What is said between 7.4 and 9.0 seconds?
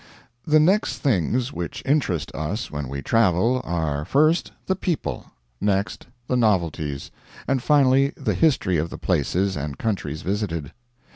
and finally the history of the